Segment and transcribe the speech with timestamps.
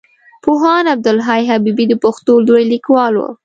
[0.43, 3.29] پوهاند عبدالحی حبيبي د پښتو لوی ليکوال وو.